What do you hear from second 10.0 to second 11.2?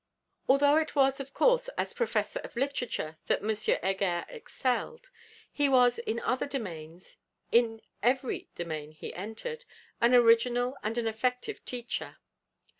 an original and an